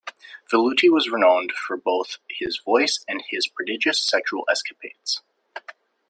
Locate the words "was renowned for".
0.91-1.77